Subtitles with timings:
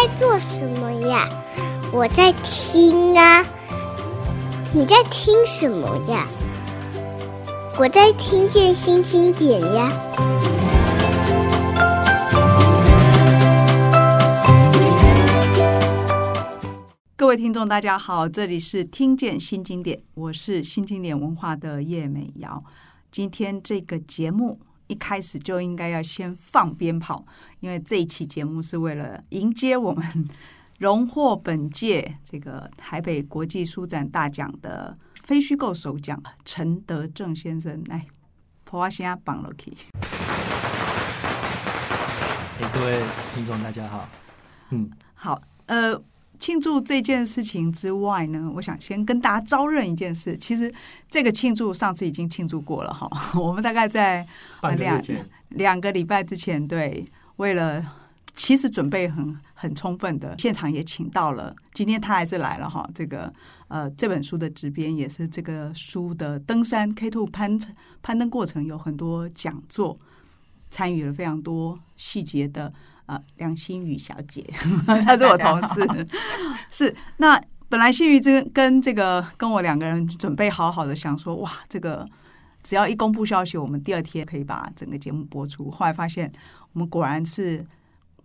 [0.00, 1.28] 在做什么呀？
[1.92, 3.44] 我在听啊。
[4.72, 6.24] 你在听什么呀？
[7.76, 9.90] 我在听见新经典呀。
[17.16, 22.56] 各位听众，大家好，这里是听见新经典，我是新经典文化的叶美瑶。
[23.10, 24.60] 今天这个节目。
[24.88, 27.24] 一开始就应该要先放鞭炮，
[27.60, 30.28] 因为这一期节目是为了迎接我们
[30.78, 38.06] 荣获本届这个台北国际书展大奖的非虚构首奖陈德正先生来，
[38.64, 39.76] 普瓦西亚绑了 key。
[42.74, 43.02] 各位
[43.34, 44.08] 听众大家好，
[44.70, 46.02] 嗯，好，呃。
[46.40, 50.36] 庆祝这件事情之外呢，我想先跟大家招认一件事。
[50.38, 50.72] 其实
[51.10, 54.26] 这个庆祝上次已经庆祝过了哈， 我们大概在
[54.76, 55.02] 两
[55.50, 57.04] 两个礼拜之前，对，
[57.36, 57.84] 为了
[58.34, 62.88] 其实准备很很充分的，现场也请到了，今天他还是来了哈。
[62.94, 63.32] 这个
[63.66, 67.58] 呃，这本书的执编也是这个书的登山 K Two 攀
[68.00, 69.96] 攀登过程有很多讲座，
[70.70, 72.72] 参与了非常多细节的。
[73.08, 74.44] 啊，梁心宇小姐，
[74.86, 75.80] 她是我同事。
[76.70, 82.06] 是那本来心宇这跟这个跟我两个人准备好好的，想说哇，这个
[82.62, 85.70] 只要一公布消息，我们第二天可以把整个节目播出。
[85.70, 86.30] 后来发现，
[86.74, 87.64] 我们果然是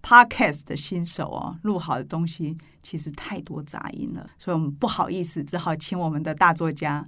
[0.02, 7.06] Podcast 的新手哦，录好的东西其实太多杂音了，所以我们不好意思，只好请我们的大作家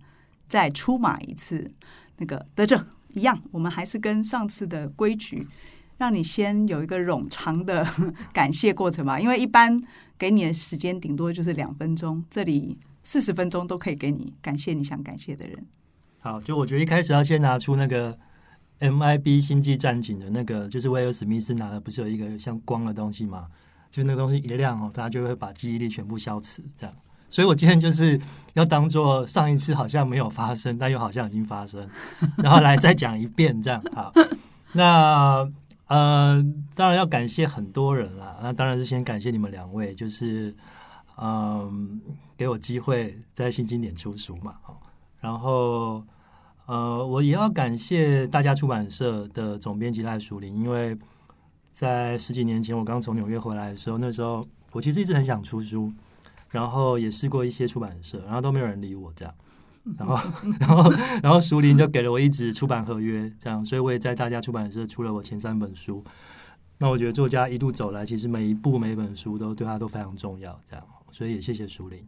[0.48, 1.70] 再出马一次。
[2.18, 5.46] 那个德正一样，我们还是跟上次的规矩。
[5.98, 7.88] 让你先有一个冗长的
[8.34, 9.82] 感谢过程吧，因为一般
[10.18, 15.66] 给你的时间顶多就是两分钟，这里四十分钟都可以给你感谢你想感谢的人。
[16.20, 18.18] 好，就我觉得一开始要先拿出那个
[18.80, 23.48] MIB 星际战警的那个，就是威尔史密斯拿的，不是有一个像光的东西吗？
[23.90, 26.94] 就那个东西一亮哦，大家就会把记忆力全部消磁，这样。
[27.30, 28.20] 所以我今天就是
[28.54, 31.88] 要当做上一次好像没有发生，但又好像已经发生，
[32.38, 33.81] 然后来再讲一遍这样。
[33.94, 34.12] 好，
[34.74, 35.50] 那。
[35.88, 38.38] 呃，当然要感谢很多人啦。
[38.41, 40.56] 那当然是先感谢你们两位，就是
[41.18, 42.01] 嗯、
[42.35, 44.56] 给我机会在新经典出书嘛。
[45.22, 46.03] 然后
[46.66, 50.97] 呃，我也要感谢大家出版社的总编辑赖淑玲，因为
[51.72, 55.91] 在十几年前我刚从纽约回来的时候，那时候我其实一直很想出书，
[56.50, 59.34] 然后也试过一些出版社，然后都没有人理我这样。
[59.97, 60.91] 然后，然后，
[61.22, 66.03] 然后，淑玲就给了我一纸出版合约，这样，所以我也在大家出版社出了我前三本书。
[66.79, 72.03] 那我觉得作家一路走来，其实每一部每一本书都对他都非常重要，这样，所以也谢谢淑玲。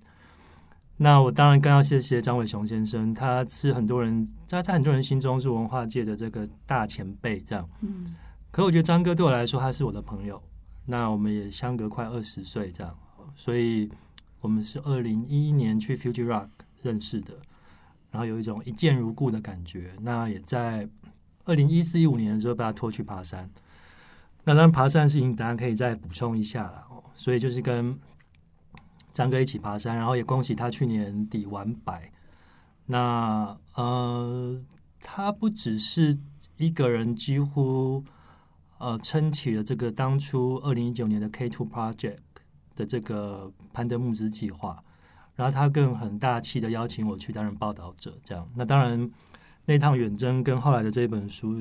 [0.97, 7.69] 那我当然更要谢谢张伟雄先生，他是很多人在在很多人心中是文化界的这个大前辈，这样。
[7.81, 8.16] 嗯。
[8.49, 10.41] 可我觉得张哥对我来说，他是我的朋友。
[10.87, 12.95] 那我们也相隔快二十岁，这样，
[13.35, 13.87] 所以
[14.39, 16.47] 我们是二零一一年去 Fuji Rock
[16.81, 17.33] 认识的。
[18.12, 19.94] 然后有一种一见如故的感觉。
[20.01, 20.88] 那也在
[21.45, 23.50] 二零一四一五年的时候被他拖去爬山。
[24.44, 26.88] 那当然爬山的事情，大家可以再补充一下了。
[27.13, 27.97] 所以就是跟
[29.12, 32.12] 张哥一起爬山，然后也恭喜他去年底完百。
[32.85, 34.62] 那呃，
[35.01, 36.17] 他不只是
[36.57, 38.03] 一个人，几乎
[38.78, 42.17] 呃撑起了这个当初二零一九年的 K Two Project
[42.75, 44.84] 的这个攀登募资计划。
[45.37, 48.49] 然后他更很大气的邀请我去担任报道者，这样。
[48.55, 49.09] 那当然，
[49.65, 51.55] 那趟远征跟后来的这本书，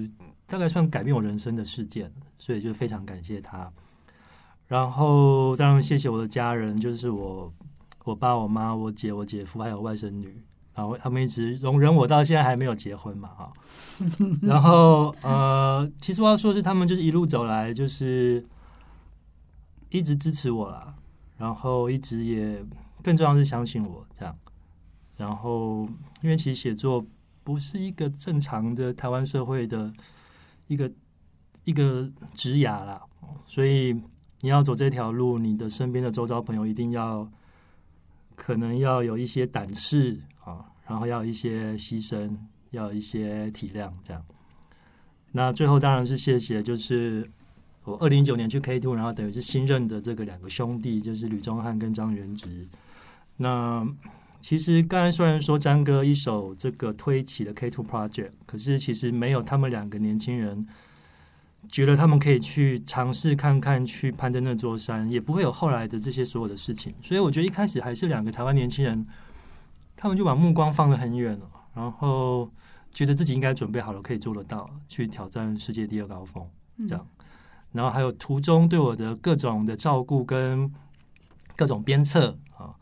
[0.46, 3.70] 大概算改变我人生的事件，所以就非常感谢他。
[4.66, 7.52] 然后当然谢谢我的家人，就是我
[8.04, 10.42] 我爸、我妈、我姐、我姐夫还有外甥女，
[10.74, 13.52] 然后他们一直容忍我到现在还没有结婚嘛，哈。
[14.40, 18.42] 然后呃，其实我要说是，他们就是一路走来，就是
[19.90, 20.94] 一直支持我啦，
[21.36, 22.64] 然后一直也。
[23.06, 24.36] 更重要是相信我这样，
[25.16, 25.88] 然后
[26.22, 27.06] 因为其实写作
[27.44, 29.92] 不是一个正常的台湾社会的
[30.66, 30.90] 一个
[31.62, 33.00] 一个职涯啦，
[33.46, 33.92] 所以
[34.40, 37.30] 你要走这条路，你的身边的周遭朋友一定要
[38.34, 42.36] 可能要有一些胆识啊，然后要有一些牺牲，
[42.72, 44.20] 要有一些体谅这样。
[45.30, 47.30] 那最后当然是谢谢，就是
[47.84, 52.66] 我二零一九年去 K Two，然后等于是新任的这个两个兄弟，就是吕宗翰跟张元直。
[53.36, 53.86] 那
[54.40, 60.66] 其实刚才虽然说詹哥一手这个推起了 K Two Project，可是其实没有他们两个年轻人，
[61.68, 66.94] 觉得他们可以去尝试看看去攀登那座山，也不会有后来的这些所有的事情。
[67.02, 69.04] 所以我觉得一开始还是两个台湾年轻人，
[69.96, 72.50] 他们就把目光放得很远了，然后
[72.92, 76.48] 觉得自己应该准备好了，可以做得到去挑战世界第二高峰，
[76.88, 77.06] 这样。
[77.72, 80.72] 然后还有途中对我的各种的照顾跟
[81.56, 82.72] 各种鞭策啊，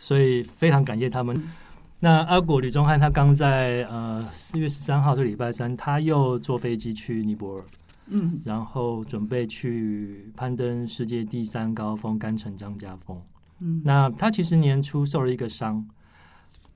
[0.00, 1.36] 所以非常感谢他们。
[1.36, 1.52] 嗯、
[1.98, 7.64] 那阿果吕忠汉他刚在呃四月十三号这个礼拜三，他又坐飞机去尼泊尔，
[8.06, 13.20] 嗯，然后准备去攀登世界第三高峰甘城张家峰。
[13.58, 15.86] 嗯，那他其实年初受了一个伤，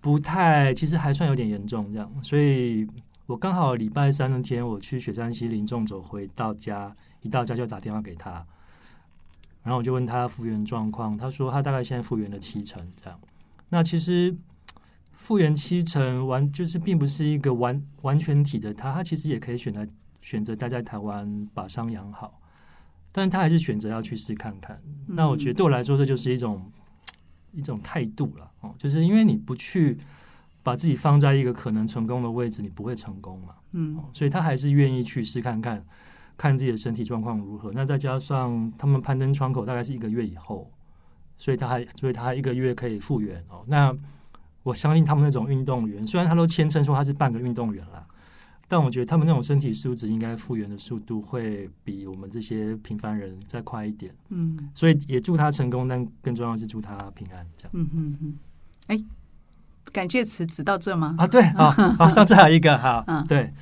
[0.02, 2.86] 不太，其实还算有点严重，这样，所以
[3.24, 8.44] 我刚好礼拜三那天我去雪山西林纵走，回到家，一到家就打电话给他。
[9.64, 13.18] 然后我就问他复原状况，他说他大概现在复原了七成这样。
[13.70, 14.36] 那其实
[15.14, 19.86] 复原七成完就是并不是一个完完全体的他，他其实也可以选择
[20.20, 22.38] 选择待在台湾把伤养好，
[23.10, 24.80] 但他还是选择要去试看看。
[25.06, 26.70] 那我觉得对我来说这就是一种
[27.52, 29.98] 一种态度了哦，就是因为你不去
[30.62, 33.54] 把自己放在一个可能成功的位置，你不会成功嘛。
[33.72, 35.84] 嗯，所以他还是愿意去试看看。
[36.36, 40.70] 看自己的身体状况如何，那再加上他们攀登窗口大概是一个月以后，
[41.36, 43.64] 所以他还所以他还一个月可以复原哦。
[43.66, 43.96] 那
[44.62, 48.04] 我相信他们那种运动员，虽然他都谦称说他是半个运动员啦，
[48.66, 54.14] 但我觉得他们那种身体素质应该复原的速度会比我们这些平凡人再快一点。
[54.30, 57.46] 嗯，所以也祝他成功，但更重要的是祝他平安。
[57.56, 58.38] 这样，嗯嗯嗯。
[58.86, 59.04] 哎，
[59.92, 61.14] 感谢词只到这吗？
[61.18, 63.52] 啊，对，好， 好，上次还有一个，好，嗯，对。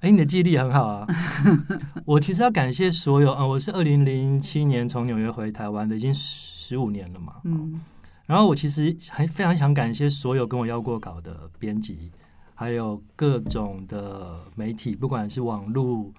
[0.00, 1.06] 哎，你的记忆力很好啊！
[2.06, 7.34] 我其实要感谢所有，嗯，我是二零零七年从纽约回台湾的，已经十五年了嘛。
[7.42, 7.80] 嗯，
[8.26, 12.12] 然后我其实还非常想感谢所有跟我要过稿的编辑，
[12.54, 16.12] 还有各种的媒体，不管是网络、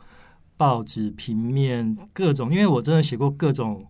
[0.58, 3.86] 报纸、平面，各种，因为我真的写过各种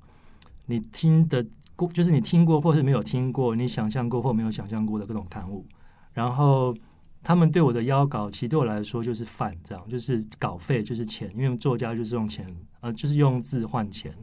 [0.67, 1.43] 你听的
[1.75, 5.65] 过，就是你听过或是没有听过，你想象过或没有想象过的各种刊物，
[6.13, 6.75] 然后。
[7.21, 12.47] 他们对我的邀稿，其实对我来说就是饭，这样就是稿费就是钱，因为作家就是用钱，
[12.79, 14.13] 呃，就是用字换钱。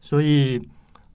[0.00, 0.60] 所以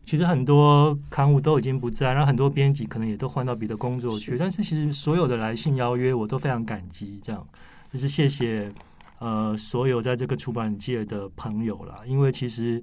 [0.04, 4.33] 其实很多刊物都已经不在，然后很多编辑可能也都换到别的工作去。
[4.33, 7.45] 是但是其实所有的来信邀约，我都非常感激，这样
[7.92, 8.71] 就是谢谢
[9.19, 12.81] 呃所有在这个出版界的朋友啦，因为其实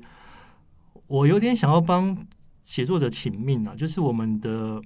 [1.07, 2.17] 我有点想要帮
[2.65, 4.83] 写作者请命啊，就是我们的。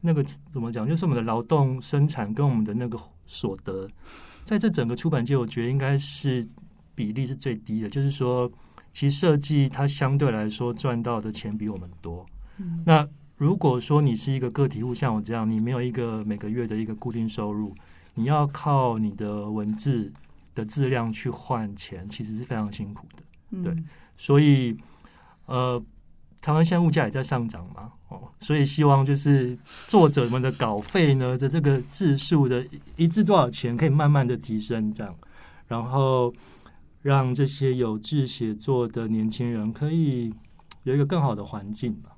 [0.00, 0.88] 那个怎么讲？
[0.88, 3.88] 就是我们的劳动生产跟我们的那个所得，
[4.44, 6.46] 在这整个出版界，我觉得应该是
[6.94, 7.88] 比例是最低的。
[7.88, 8.50] 就是说，
[8.92, 12.24] 其实设计它相对来说赚到的钱比我们多。
[12.56, 12.82] 嗯。
[12.86, 13.06] 那
[13.36, 17.74] 如果说你是一个个体户，像我这样，你没有一个每个月的一个固定收入，
[18.14, 20.12] 你要靠你的文字
[20.54, 23.22] 的质量去换钱，其实是非常辛苦的。
[23.50, 23.62] 嗯。
[23.62, 23.76] 对，
[24.16, 24.76] 所以
[25.46, 25.82] 呃。
[26.40, 32.66] 台湾现在物价也在上涨嘛，哦，所以希望就是作者们的稿费呢的这个字数的
[32.96, 35.14] 一字多少钱可以慢慢的提升，这样，
[35.68, 36.32] 然后
[37.02, 40.32] 让这些有志写作的年轻人可以
[40.84, 42.10] 有一个更好的环境吧。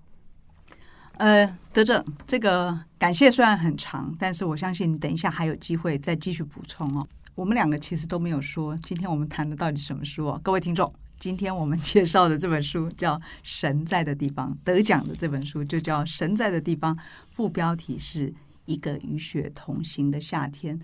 [1.18, 7.06] 呃，德正，这个感谢虽然很长，但是我相信你等一下还有机会再继续补充哦。
[7.34, 10.92] 我们两个其实都没有说，今天我们谈的到底什么书哦，各位听众。
[11.22, 16.92] 今天我们介绍的这本书叫《神在的地方》，得奖的这本书就叫《神在的地方》，
[17.30, 18.34] 副标题是
[18.64, 20.80] 一个与雪同行的夏天。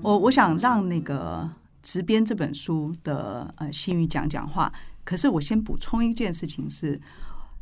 [0.00, 1.50] 我我想让那个
[1.82, 4.72] 执编这本书的呃心语讲讲话。
[5.04, 6.98] 可是我先补充一件事情是，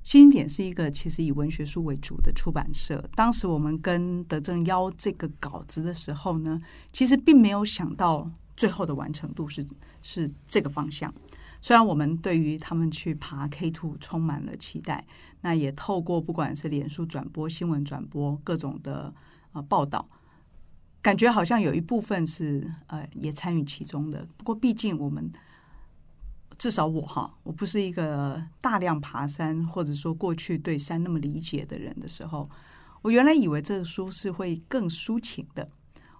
[0.04, 3.04] 新经典是一个其实以文学书为主的出版社。
[3.14, 6.58] 当时我们跟德正邀这个稿子的时候呢，
[6.92, 9.66] 其实并没有想到最后的完成度是
[10.00, 11.12] 是这个方向。
[11.60, 15.04] 虽然我们对于他们去爬 K two 充满了期待，
[15.42, 19.12] 那也透过不管是脸书转播、新闻转播各种的
[19.52, 20.06] 呃报道，
[21.00, 24.26] 感觉好像有一部分是呃也参与其中的。
[24.36, 25.32] 不过毕竟我们。
[26.62, 32.48] 至少我哈，我不是一个大量爬山或者说过去对山那么理解的人的时候，
[33.02, 35.66] 我原来以为这个书是会更抒情的，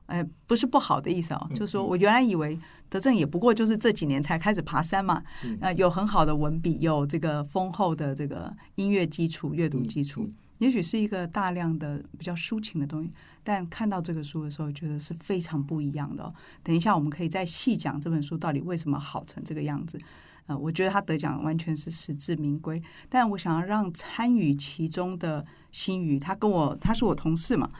[0.07, 2.59] 哎，不是不好的意思哦，就是说我原来以为
[2.89, 5.23] 德正也不过就是这几年才开始爬山嘛，
[5.61, 10.27] 呃，有很好的文笔，有这个丰厚的这个音乐基础、阅读基础，
[10.59, 13.13] 也许是一个大量的比较抒情的东西，
[13.45, 16.33] 但看到这个书的时候，觉得是非常不一样的哦。
[16.65, 20.01] 等一下我们可以再细讲这本书到底为什么好成这个样子。
[20.47, 27.71] 呃，我觉得他得奖完全是实至名归，但我想要让参与其中的新宇，他跟我他是我同事嘛，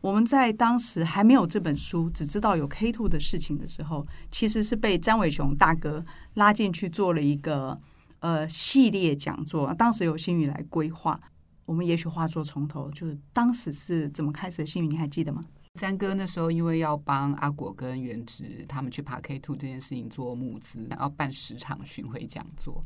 [0.00, 7.80] 我们在当时还没有这本书，只知道有 K two 的事情的时候，其实是被詹伟雄大哥拉进去做了一个
[8.20, 11.18] 呃系列讲座，当时由新宇来规划。
[11.64, 14.66] 我们也许话说从头，就是当时是怎么开始的？
[14.66, 15.40] 幸运，你还记得吗？
[15.74, 22.84] 詹哥那时候因为要帮阿果跟元植他们去爬 K Two 这件事情做募资，然后办十场巡回讲座，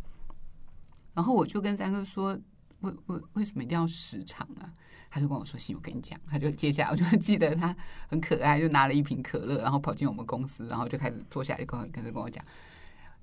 [1.13, 2.39] 然后我就跟詹哥说
[2.83, 4.73] ：“为为为什么一定要十场啊？”
[5.11, 7.75] 他就跟我说：“行，我跟你讲。”他就接下来我就记得他
[8.09, 12.45] 很可爱，就拿了一瓶可乐，然后跑进我们公司，然后就开始坐下来，就跟开始跟我讲。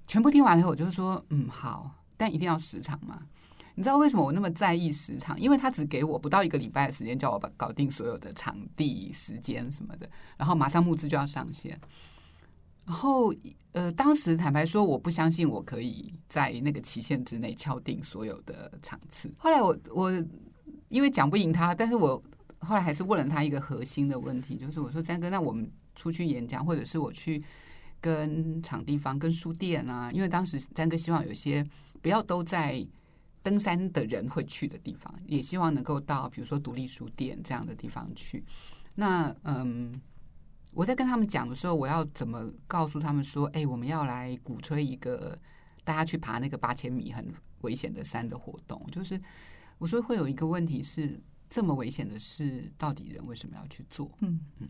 [0.06, 3.28] 全部听完了以后，我就说：“嗯，好，但一定要十场嘛。”
[3.76, 5.40] 你知道为什么我那么在意时长？
[5.40, 11.80] 因为他只给我不到一个礼拜的时间，叫我把搞定所有的场地、时间什么的，然后马上募资就要上线。
[12.86, 13.34] 然后，
[13.72, 19.32] 呃，当时坦白说，我不相信我可以在那个期限之内敲定所有的场次。
[19.38, 20.12] 后来我我
[20.90, 22.22] 因为讲不赢他，但是我
[22.60, 27.44] 后来还是问了他一个核心的问题，就是我说詹哥，那我们出去演讲，或者是我去
[28.00, 31.66] 跟场地方、跟书店啊，因为当时詹哥希望有些
[32.04, 32.86] 不要都在。
[33.44, 38.44] 登山的人会去的地方，也希望能够到，比如说独立书店这样的地方去。
[38.96, 40.02] 那嗯，
[40.72, 45.38] 我在跟他们讲的时候，我要怎么告诉他们说，哎，我们要来鼓吹一个
[45.84, 47.32] 大家去爬那个八千米很
[47.62, 48.82] 危险的山的活动？
[48.92, 49.20] 就是
[49.78, 54.10] 我说会有一个问题是，这么危险的事，到底人为什么要去做？
[54.22, 54.70] 嗯嗯。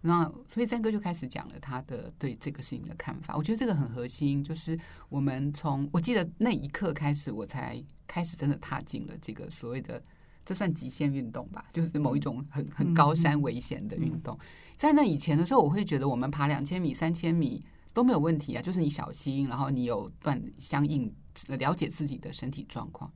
[0.00, 3.36] 那所以詹哥就开始讲了他的对这个事情的看法。
[3.36, 4.78] 我觉得这个很核心，就是
[5.08, 10.00] 我们从我记得那一刻开始，我才开始真的踏进了这个所谓的
[10.44, 14.38] 这算极限运动吧，就是某一种很很高山危险的运动。
[14.76, 21.12] 在那以前的时候，我会觉得我们爬两千米、三千米都没有问题啊，就是你小心，然后你有段相应
[21.48, 23.10] 了解自己的身体状况。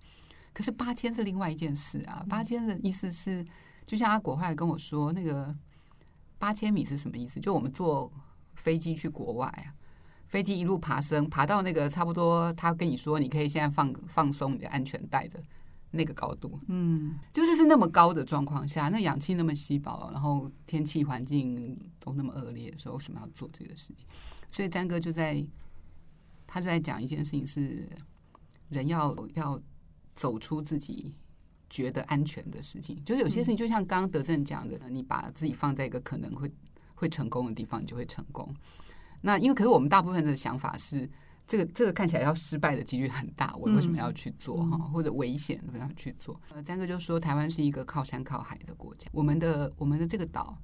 [0.53, 3.47] 可是八千是另外一件事啊，八千的意思是，
[3.87, 5.57] 就像阿果后来跟我说那个。
[6.43, 7.39] 八千米是什么意思？
[7.39, 8.13] 就我们坐
[8.57, 9.71] 飞机去国外啊，
[10.27, 15.41] 飞机一路爬升，爬到那个差不多，他跟你说你可以现在放放松你的安全带的
[15.93, 24.05] 那个高度，嗯，就是是那么高的状况下，那氧气那么稀薄，然后天气环境都那么恶劣的时候，为什么要做这个事情？
[24.51, 25.47] 所以詹哥就在
[26.45, 27.89] 他就在讲一件事情是
[28.69, 29.63] 人要要
[30.17, 31.15] 走出自己。
[31.73, 36.53] 觉得安全的事情，就是有些事情，就像刚刚德正讲的，你把自己放在一个可能会
[36.95, 38.55] 会成功的地方，你就会成功。
[39.23, 41.09] 那因为，可是我们大部分的想法是，
[41.47, 44.77] 这个这个看起来要失败的几率很大，我为什么要去做哈？
[44.77, 46.39] 或者危险，为什么要去做？
[46.51, 50.59] 呃，詹哥就说，台湾是一个靠山靠海的国家，我们的我们的这个岛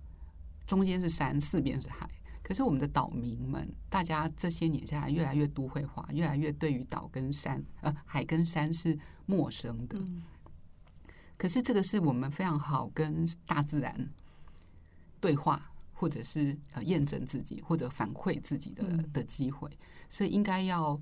[0.67, 2.07] 中间是山，四边是海。
[2.43, 9.99] 可是我们的岛民们，大家这些年下来越来越都会化，越来越对于岛跟山，呃，海跟山是陌生的。
[11.39, 14.09] 可是这个是我们非常好跟大自然
[15.21, 19.71] 对话，或者是呃验证自己或者反馈自己的的机会，
[20.11, 21.01] 所以应该要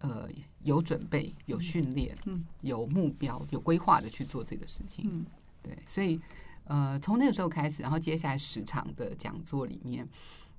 [0.00, 0.30] 呃
[0.62, 2.16] 有准备、有训练、
[2.62, 5.26] 有目标、有规划的去做这个事情。
[5.62, 6.18] 对，所以
[6.64, 10.08] 呃从那个时候开始，然后接下来十场的讲座里面，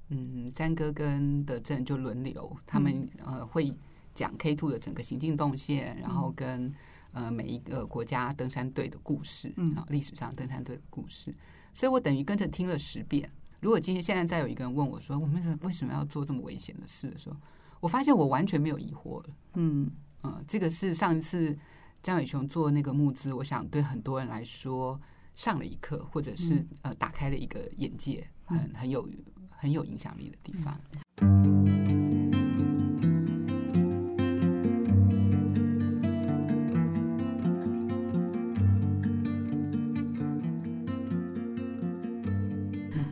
[0.10, 3.76] 嗯，詹哥跟德正就轮流，他们呃会
[4.14, 6.72] 讲 K Two 的整个行进动线，然后跟。
[7.12, 11.34] 呃，每一个国家登山队的故事，嗯，历史上登山队的故事，
[11.74, 13.30] 所以我等于跟着听了十遍。
[13.60, 17.36] 如果今天现在再有一个人问我说，我们为什么要做这么危险的事的时候，
[17.80, 19.30] 我发现我完全没有疑惑了。
[19.56, 19.90] 嗯
[20.22, 21.58] 嗯、呃，这个是上一次
[22.04, 25.00] 江伟雄做那个募资，我想对很多人来说
[25.34, 29.10] 上了一课，或者是呃打开了一个眼界，很很有
[29.50, 31.57] 很有影响力的地方。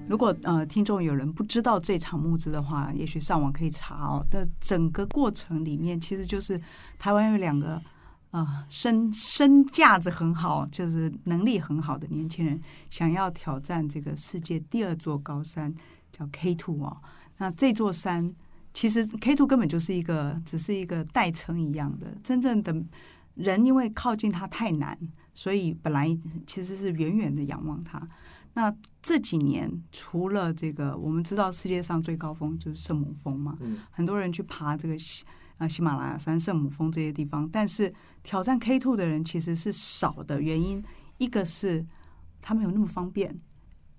[0.07, 4.25] 如果呃听众有人不知道这场募资的话，也许上网可以查哦。
[4.29, 6.59] 的整个过程里面，其实就是
[6.99, 7.81] 台湾有两个
[8.31, 15.73] 啊、身身价值很好，就是能力很好的年轻人，想要挑战这个世界第二座高山，
[16.11, 16.95] 叫 K Two 哦。
[17.37, 18.29] 那这座山
[18.73, 22.75] 其实 K Two 根本就是一个只是一个代称一样的，真正的
[23.35, 24.97] 人因为靠近它太难，
[25.33, 26.07] 所以本来
[26.45, 28.05] 其实是远远的仰望它。
[28.55, 35.25] 那这几年，除了这个，我们知道世界上最高峰就是圣母峰嘛，嗯、很多人去爬这个喜
[35.57, 37.93] 啊喜马拉雅山、圣母峰这些地方，但是
[38.23, 40.41] 挑战 K Two 的人其实是少的。
[40.41, 40.81] 原因
[41.17, 41.85] 一个是
[42.41, 43.37] 它没有那么方便，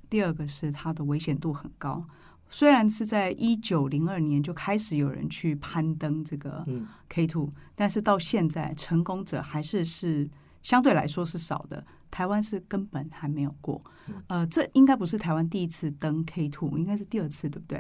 [0.09, 2.01] 第二个是它的危险度很高。
[2.49, 6.65] 虽然是在一九零二年就开始有人去攀登这个
[7.11, 10.27] K Two，、嗯、但是到现在成功者还是是
[10.63, 11.85] 相对来说是少的。
[12.17, 13.79] 台湾是根本还没有过，
[14.29, 17.77] 呃，这应该不是台湾第一次登 K Two，应该是第二次，对不对？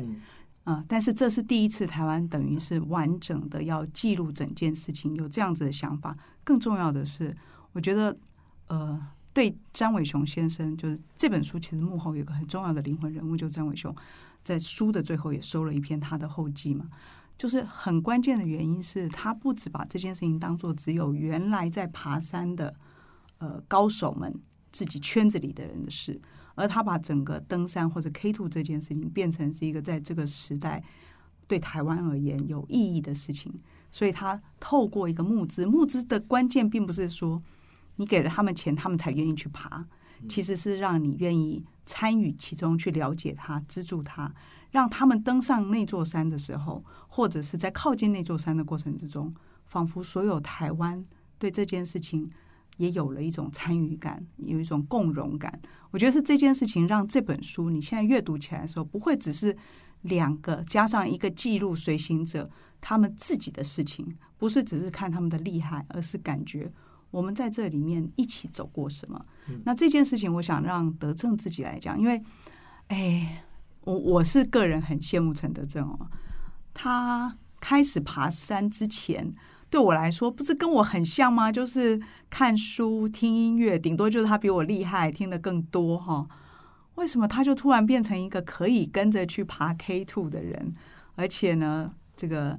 [0.65, 6.15] 啊、呃，但是这是第一次台湾等于是完整的要记录整件事情，有这样子的想法。
[6.45, 7.35] 更重要的是，
[7.73, 8.15] 我觉得
[8.67, 9.03] 呃，
[9.33, 13.95] 对张伟雄先生，就是这本书其实幕后有一个很重要的灵魂人物，就是詹伟雄，
[14.43, 16.87] 在书的最后也收了一篇他的后记嘛。
[17.39, 22.75] 就是很关键的原因是他不只把这件事情当做只有原来在爬山的
[23.39, 24.33] 呃高手们
[24.73, 26.21] 自己圈子里的人的事，
[26.55, 30.83] 而他把整个登山或者 K two 这件事情变成是一个在这个时代
[31.47, 33.53] 对台湾而言有意义的事情。
[33.91, 37.41] 所以他透过一个募资，募资的关键并不是说
[37.97, 39.83] 你给了他们钱，他们才愿意去爬，
[40.29, 44.35] 其实是让你愿意参与其中，去了解他，资助他。
[44.73, 49.33] 让他们登上那座山的时候，或者是在靠近那座山的过程之中，
[49.65, 51.03] 仿佛所有台湾
[51.39, 52.29] 对这件事情
[52.77, 55.61] 也有了一种参与感，有一种共融感。
[55.91, 59.57] 我觉得是这件事情让这本书你现在阅读起来的时候，不会只是
[60.03, 62.49] 两个加上一个记录随行者
[62.81, 64.07] 他们自己的事情，
[64.37, 66.71] 不是只是看他们的厉害，而是感觉
[67.11, 69.25] 我们在这里面一起走过什么。
[69.65, 72.23] 那这件事情，我想让德正自己来讲，因为，
[72.89, 73.43] 哎。
[73.87, 75.97] 我我是个人很羡慕陈德正哦，
[76.75, 79.33] 他开始爬山之前，
[79.71, 81.51] 对我来说不是跟我很像吗？
[81.51, 86.27] 就是看书、听音乐，顶多就是他比我厉害，听得更多哈。
[86.95, 90.75] 为什么他就突然变成一个可以跟着去爬 K two 的人？
[91.15, 92.59] 而且呢，这个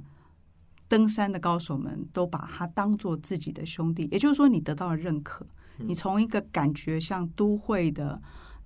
[0.86, 5.46] 登山的高手们都把他当做自己的兄弟，也就是说，你得到了认可，
[5.78, 8.20] 你从一个感觉像都会的。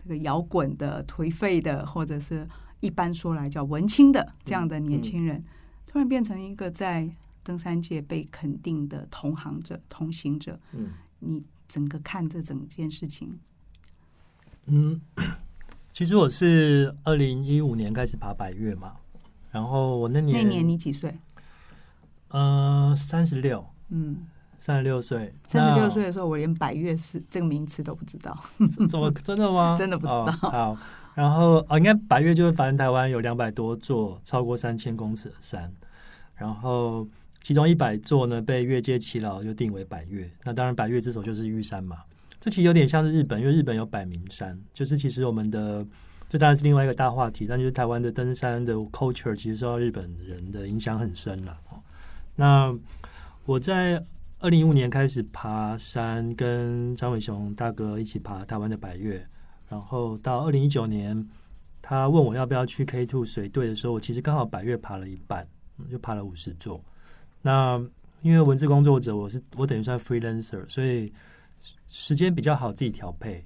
[0.05, 2.45] 这个摇滚的、颓废的，或者是
[2.81, 5.41] 一般说来叫文青的这样的年轻人，
[5.87, 7.09] 突然变成一个在
[7.43, 10.59] 登山界被肯定的同行者、同行者。
[10.73, 13.39] 嗯，你整个看这整件事情，
[14.67, 15.01] 嗯，
[15.93, 18.97] 其实我是二零一五年开始爬百岳嘛，
[19.51, 21.15] 然后我那年那年你几岁？
[22.29, 23.65] 呃，三十六。
[23.89, 24.27] 嗯。
[24.59, 28.33] 三十六岁，三十六岁的时候，我连百岳是这个名词都不知道。
[28.89, 29.75] 怎么真的吗？
[29.77, 30.25] 真的不知道。
[30.25, 30.78] Oh, 好，
[31.15, 35.75] 然后哦，应该百岳就是反正台湾有两百多座超过三千公尺的山，
[36.37, 37.09] 然后
[37.43, 40.31] 其中一百座呢被越界耆老就定为百岳。
[40.45, 41.99] 那当然，百岳之首就是玉山嘛。
[42.41, 45.85] 这其实有点像是日本，因为日本有百名山，就是其实我们的
[46.28, 51.61] 这当然是另外一个大话题，但就是台湾的登山的 culture 其实受到日本人的影响很深了。
[52.37, 52.75] 那
[53.45, 54.05] 我在。
[54.45, 59.25] 二零一五年开始爬山，跟张伟雄大哥一起爬台湾的百越，
[59.69, 61.28] 然后到二零一九年，
[61.81, 65.47] 他问我要不要去 K Two 随队的时候，我其实刚好百岳爬了一半，
[65.89, 66.85] 就爬了五十座。
[67.43, 67.83] 那
[68.23, 71.13] 因为文字工作者，我是我等于算 freelancer，所以
[71.89, 73.45] 时间比较好自己调配。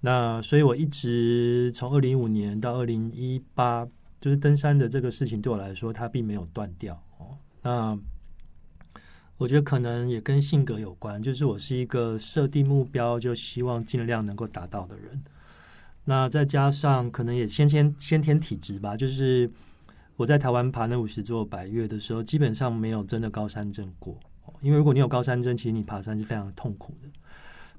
[0.00, 3.88] 那所以我一直从二零一五年到二零一八，
[4.20, 7.38] 就是登山的这个事情对我来说，它并没有断掉哦。
[7.62, 7.98] 那
[9.38, 15.24] 我觉得可能也跟性格有关，就是我是一个设定目标就希望尽量能够达到的人。
[16.04, 19.50] 那再加上可能也先天先天体质吧，就是
[20.16, 24.18] 我在台湾爬那五十座百岳的时候，基本上没有真的高山症过。
[24.60, 27.08] 因为如果你有高山症，其实你爬山是非常痛苦的。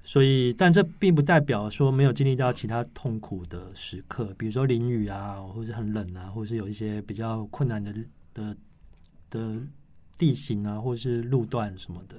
[0.04, 7.94] 所以，但这并不代表说没有经历到其他痛苦的时刻，比如说淋雨啊，或者很冷啊，或是有一些比较困难的
[8.34, 8.56] 的
[9.30, 9.58] 的。
[10.18, 12.16] 地形啊，或是路段什么的，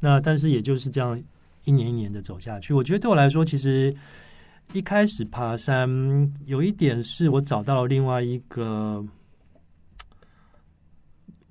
[0.00, 1.18] 那但是也就是这样
[1.64, 2.74] 一年一年的走下去。
[2.74, 3.96] 我觉得对我来说，其实
[4.74, 5.88] 一开始爬山
[6.44, 9.02] 有一点是我找到了另外一个，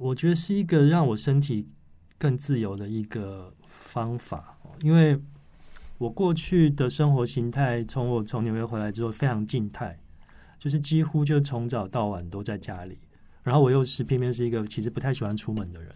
[0.01, 1.69] 我觉得是一个让我身体
[2.17, 4.57] 更自由的一个方法。
[4.81, 5.21] 因为
[5.99, 9.99] 我过去的生活形态，从我从纽约回来之后非常静态，
[10.57, 12.97] 就是几乎就从早到晚都在家里。
[13.43, 15.93] 然后我又是偏偏是一个其实不太喜欢出门的人，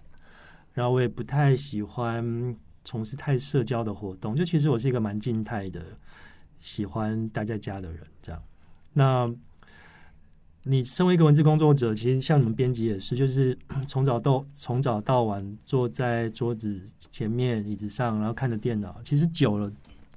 [0.74, 5.84] 然后我也不太喜欢从事太社交的活动，就其实我是一个蛮静态的，
[6.60, 8.02] 喜欢待在家的人。
[8.22, 8.44] 这样，
[8.94, 9.36] 那
[10.66, 19.72] 你身为一个文字工作者，其实像你们编辑也是，就是 从早到从早到晚坐在桌子前面椅子上，然后看着电脑，其实久了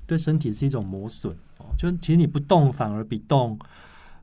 [0.06, 1.66] 对身体是一种磨损哦。
[1.78, 3.58] 就其实你不动反而比动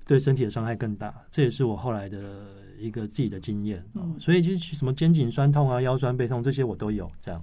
[0.06, 2.20] 对身体的伤害更大，这也是我后来的。
[2.78, 3.82] 一个自己的经验，
[4.20, 7.10] 所以就是什么肩颈酸痛啊、腰酸背痛这些我都有。
[7.22, 7.42] 这样，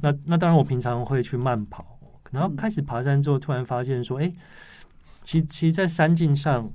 [0.00, 1.98] 那那当然我平常会去慢跑，
[2.30, 4.32] 然后开始爬山之后，突然发现说，哎，
[5.22, 6.72] 其其实，在山径上，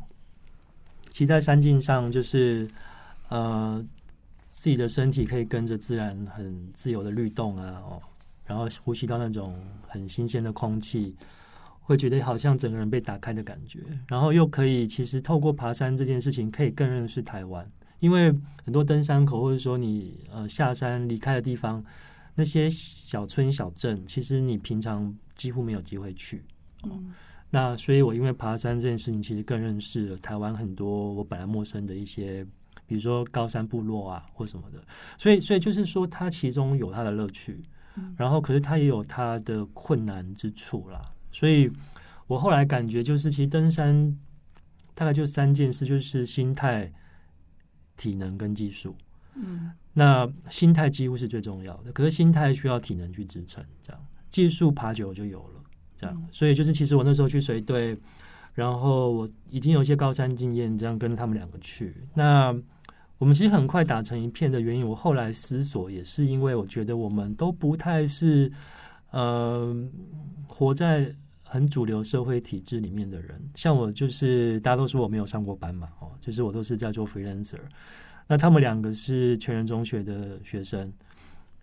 [1.12, 2.68] 骑在山径上，就是
[3.30, 3.86] 呃，
[4.48, 8.02] 自己的身体可以跟着自然很自由的律动啊，哦，
[8.46, 9.56] 然后呼吸到那种
[9.88, 11.16] 很新鲜的空气。
[11.84, 17.70] 会觉得好像整个人被打开的感觉，然后又可以其实透过爬山这件事情，可以更认识台湾。
[18.00, 21.84] 因为很多登山口，或者说你呃下山离开的地方，
[22.34, 26.42] 那些小村小镇，其实你平常几乎没有机会去。
[26.84, 27.12] 嗯，
[27.54, 32.44] 那所以我因为爬山这件事情，其实更认识了台湾很多我本来陌生的一些，
[32.88, 34.82] 比如说高山部落啊或什么的。
[35.18, 37.62] 所以，所以就是说，它其中有它的乐趣，
[38.16, 41.02] 然后可是它也有它的困难之处啦。
[41.30, 41.70] 所以
[42.26, 44.18] 我后来感觉就是，其实登山
[44.96, 46.92] 大概就三件事，就是心态、
[47.98, 48.96] 体能跟技术。
[49.36, 55.61] 嗯，那心态几乎是最重要的，可是心态需要体能去支撑，这样技术爬久就有了，
[56.02, 56.28] 这样。
[56.32, 57.96] 所以就是，其实我那时候去随队，
[58.56, 61.96] 然后我已经有一些高山经验，这样跟他们两个去。
[62.16, 62.52] 那
[63.20, 68.52] 我们其实很快打成一片的原因，我后来思索也是因为我觉得我们都不太是，
[69.12, 69.72] 呃，
[70.48, 73.40] 活在很主流社会体制里面的人。
[73.54, 77.60] 像我就是大家都说我没有上过班嘛，哦，就是我都是在做 freelancer。
[78.28, 80.92] 那他们两个是全人中学的学生，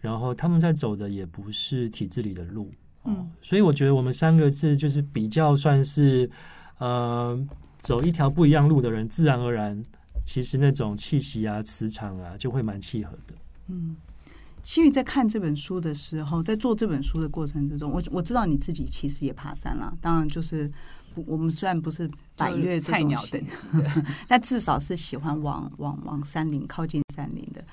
[0.00, 2.70] 然后他们在走的也不是体制里的路，
[3.08, 6.30] 嗯，所以我觉得我们三个字就是比较算是
[6.78, 7.38] 呃
[7.80, 9.82] 走一条不一样路的人，自然而然，
[10.24, 13.34] 其实那种气息啊、磁场啊就会蛮契合的。
[13.68, 13.96] 嗯，
[14.62, 20.70] 希瑜在看这本书的时候，在做这本书的过程之中，我我知道你自己其实也爬山了，当然就是。
[21.26, 27.64] 我们虽然不是百越菜鸟等级的， 但至少是喜欢往往往山林靠近山林的。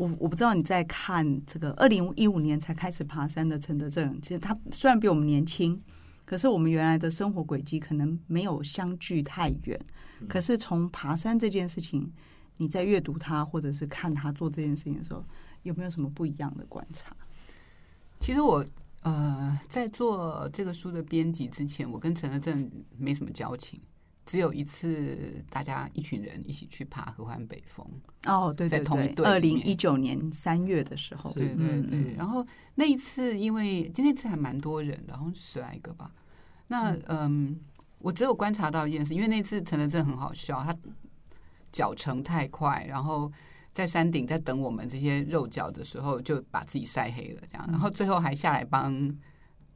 [0.00, 5.78] 我我不知道你在看这个二零一五年才开始爬山的陈德正，其实他虽然比我们年轻，
[6.24, 9.78] 可是我们原来的生活轨迹可能没有相距太远。
[10.26, 12.10] 可是从爬山这件事情，
[12.56, 15.22] 你在阅读他或者是看他做这件事情的时候，
[15.64, 17.14] 有没有什么不一样的观察？
[18.18, 18.64] 其实我。
[19.02, 23.80] 呃，在做这个书的编辑之前，我跟陈德正没什么交情，
[24.30, 27.84] 只有一次，大家一群人一起去爬合欢北峰。
[28.26, 29.26] 哦，对对对，在同一队。
[29.26, 31.88] 二零一九年三月的时候，对对对。
[31.90, 36.12] 嗯、然后那一次，因为那次还蛮多人的，好像十来个吧。
[36.68, 40.72] 那嗯、呃，我只有观察到一件事，因为那次陈德正很好笑，他
[41.72, 43.32] 脚程太快，然后。
[43.72, 48.92] 在山顶在等我们这些肉脚的时候，就把自己晒黑了，这样，然后最后还下来帮，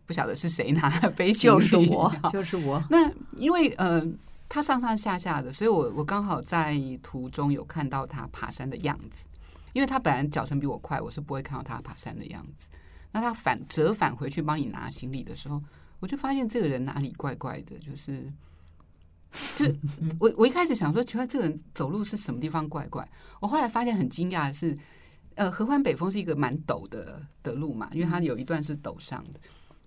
[0.05, 2.83] 不晓得是谁拿了背行李，就是我，就是我。
[2.90, 4.05] 那因为呃，
[4.49, 9.27] 他上上下下的，所以我我刚好在途中有看到他爬山的样子，
[9.73, 12.69] 因为他本来脚程比我快，我是不会看到他爬山的样子。
[13.13, 15.63] 那他反折返回去帮你拿行李的时候，
[16.01, 18.33] 我就发现这个人哪里怪怪的，就是。
[19.57, 19.65] 就
[20.21, 23.05] 我我一开始想说，奇怪，这个人走路是什么地方怪怪？
[23.41, 24.79] 我后来发现很惊讶的是，
[25.35, 29.41] 呃，合欢北峰是一个蛮陡的的路嘛，因为它有一段是陡上的，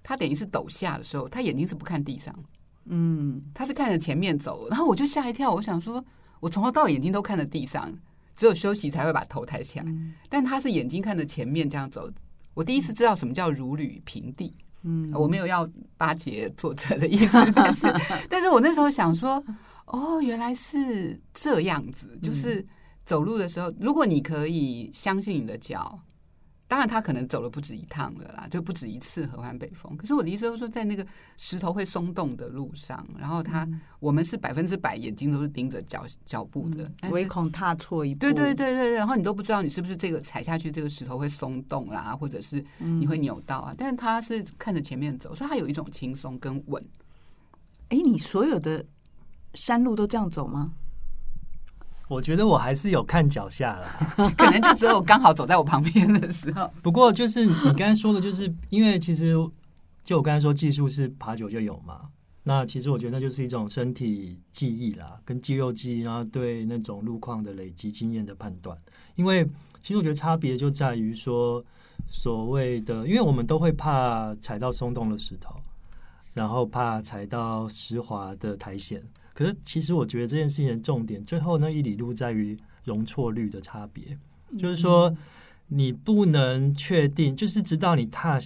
[0.04, 2.38] 他等于是陡下的时候，他眼睛是不看地上，
[2.90, 6.04] 嗯，他是看着前面走，然后我就吓一跳，我想说，
[6.40, 7.92] 我从头到尾眼睛都看着地上，
[8.36, 9.86] 只有休息才会把头抬起来，
[10.30, 12.10] 但他是眼睛看着前面这样走，
[12.54, 14.54] 我第一次知道什么叫如履平地。
[14.84, 17.88] 嗯，我没有要巴结作者的意思， 但是，
[18.30, 19.44] 但是我那时候想说，
[19.86, 22.66] 哦，原来是这样子，就是
[23.06, 26.00] 走路的时候，如果你可以相信你的脚。
[26.70, 29.96] 当然，他可能走了不止一趟了啦，就不止一次合欢北峰。
[29.96, 38.20] 可是我的意思就是说，在那个石头会松动的路上，然后他、嗯、我们是百分之百眼睛都是盯着脚脚步的，唯恐踏错一步。
[38.20, 43.72] 对对对对，然后你都不知道你是不是这个踩下去，这个石头会松动啦，或者是你会扭到啊。
[43.72, 46.86] 嗯、但是他是看着前面走，所以他有一种轻松跟稳。
[47.88, 48.86] 哎，你所有的
[49.54, 50.74] 山路都这样走吗？
[52.08, 53.90] 我觉得我还是有看脚下了，
[54.38, 56.72] 可能就只有刚好走在我旁边的时候。
[56.82, 59.32] 不过就是你刚才说的，就是因为其实
[60.06, 62.10] 就我刚才说技术是爬久就有嘛。
[62.44, 68.78] 那其实我觉得那就是一种身体记忆啦，跟肌肉记忆，然后对那种路况的累积经验的判断。
[69.16, 69.44] 因为
[69.82, 71.62] 其实我觉得差别就在于说，
[72.08, 75.56] 所谓的，因为我们都会怕踩到松动的石头，
[76.34, 78.98] 然后怕踩到湿滑的苔藓。
[79.38, 84.18] 可是，其实我觉得这件事情的重点，最后那一里路在于容错率的差别。
[84.58, 85.16] 就是说，
[85.68, 88.40] 你不能确定，就是直到你踏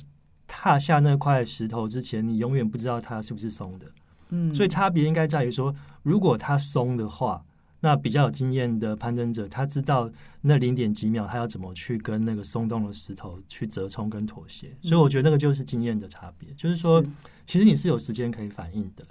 [0.47, 3.85] 踏下那块石头之前，你永远不知道它是不是松的。
[4.31, 5.73] 嗯，所以差别应该在于说，
[6.03, 7.41] 如果它松的话，
[7.79, 14.75] 那比较有经验的攀登者，他知道那零点几秒，他要怎么去跟那个松动的石头去折冲跟妥协。
[14.81, 16.49] 所以，我觉得那个就是经验的差别。
[16.57, 17.01] 就是说，
[17.45, 19.05] 其实你是有时间可以反应的。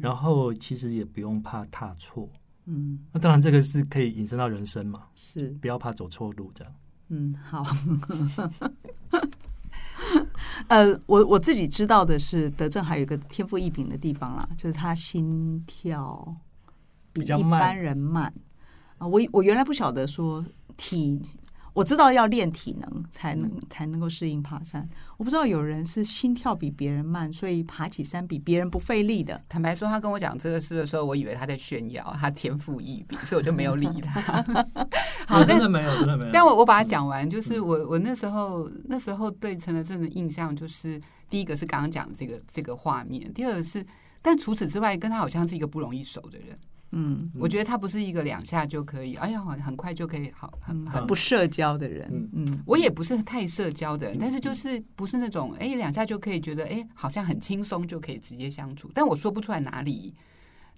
[0.00, 2.28] 然后其实也不用怕踏错，
[2.66, 6.74] 嗯，那当然这个是可以引申到人生嘛，是不要怕走错路这样。
[7.08, 7.64] 嗯，好。
[10.68, 16.30] 呃，我我自己知道的是，德正还有一个天赋异禀的地方啦，就是他心跳
[17.12, 18.32] 比一般人慢
[18.98, 19.06] 啊。
[19.06, 20.44] 我我原来不晓得说
[20.76, 21.20] 体，
[21.72, 24.88] 我知道要练体能才能才能够适应爬山。
[25.16, 29.40] 我不知道有人是心跳比别人慢，所以爬起山比别人不费力的。
[29.48, 34.44] 坦白说，他跟我讲这个事的时候，我以为他在炫耀他天赋异禀，所以我就没有理他。
[35.26, 36.30] 好，真的没有，真的没有。
[36.32, 43.86] 但我我把它讲完，就是我我那时候那时候对陈德正的印象，就是第一个是刚刚讲这个这个画面，第二个是，
[44.20, 46.58] 但除此之外，跟他好像是一个不容易熟的人。
[46.92, 52.28] 嗯，我觉得他不是一个两下就可以，哎呀，很快就可以好，很很不社交的人。
[52.32, 60.12] 嗯，我也不是太社交的人，但是就是不是那种哎两下就可以觉得哎好像很轻松就可以直接相处，但我说不出来哪里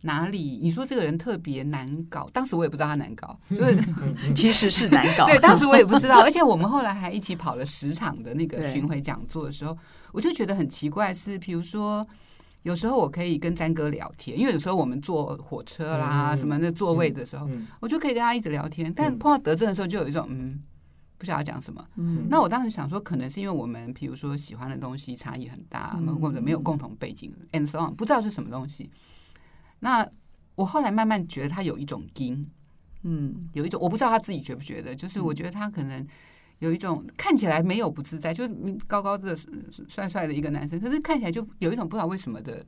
[0.03, 0.61] 哪里。
[0.63, 3.79] 你说这个人特别难搞，当时我也不知道他难搞，就是
[4.35, 5.25] 其实是难搞。
[5.25, 9.75] 对，当时我也不知道，而且我们后来还一起跑了十场的那个巡回讲座的时候，
[10.13, 12.07] 我就觉得很奇怪，是比如说。
[12.63, 17.49] 有时候我可以跟詹哥聊天，因为有时候我们坐火车啦，什么的座位的时候，
[17.81, 18.93] 我就可以跟他一直聊天。
[18.95, 20.63] 但碰到德正的时候，就有一种嗯，
[21.19, 21.85] 不晓得讲什么。
[21.97, 28.91] 嗯，那我当时想说，可能是因为我们，比如说喜欢的东西差异很大，或者没有共同背景，and so on，不知道是什么东西。
[29.81, 30.09] 那
[30.55, 32.49] 我后来慢慢觉得他有一种惊，
[33.03, 36.07] 嗯，有一种我不知道他自己觉不觉得，就是我觉得他可能。
[36.63, 38.51] 有一种看起来没有不自在，就是
[38.87, 39.37] 高高的、
[39.89, 42.65] 帅帅的一个男生，可是看起来就有一种不知道为什么的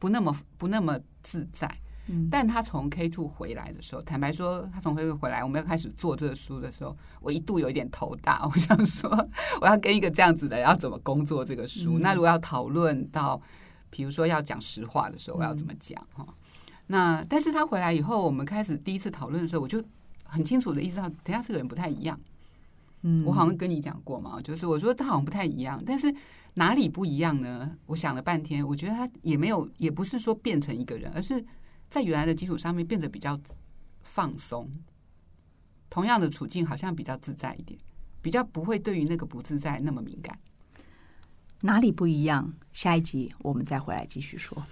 [0.00, 1.72] 不那么不那么自在。
[2.08, 8.44] 嗯，但他从 K Two 回来的时候，坦白说，他从 K Two 回来，我们要开始做这个书的时候，我一度有一点头大。
[8.52, 9.08] 我想说，
[9.60, 11.98] 我要跟一个这样子的，要怎么工作这个书？
[11.98, 13.40] 嗯，那如果要讨论到，
[13.90, 16.04] 比如说要讲实话的时候，我要怎么讲？
[16.12, 16.26] 哈，
[16.88, 19.80] 那但是他回来以后，我们开始第一次讨论的时候，我就
[20.24, 22.18] 很清楚的意识到，等下这个人不太一样。
[23.02, 26.12] 嗯，我好像跟你讲过嘛，就是我说他好像不太一样，但是
[26.54, 27.76] 哪里不一样呢？
[27.86, 31.44] 我想了半天，我觉得他也没有，也不是说变成一个人，而是
[31.88, 33.38] 在原来的基础上面变得比较
[34.02, 34.68] 放松。
[35.88, 37.78] 同样的处境，好像比较自在一点，
[38.20, 40.38] 比较不会对于那个不自在那么敏感。
[41.60, 42.52] 哪里不一样？
[42.72, 44.62] 下一集我们再回来继续说。